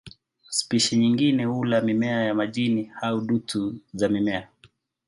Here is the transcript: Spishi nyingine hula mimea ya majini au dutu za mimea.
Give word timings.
Spishi 0.49 0.95
nyingine 0.97 1.45
hula 1.45 1.81
mimea 1.81 2.21
ya 2.23 2.35
majini 2.35 2.91
au 3.01 3.21
dutu 3.21 3.79
za 3.93 4.09
mimea. 4.09 4.47